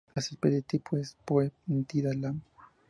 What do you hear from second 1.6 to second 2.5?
nitida" Lam.